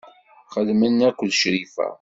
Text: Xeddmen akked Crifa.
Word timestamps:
Xeddmen 0.53 0.99
akked 1.09 1.31
Crifa. 1.39 1.87